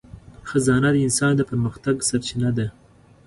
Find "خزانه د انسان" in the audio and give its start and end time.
0.49-1.31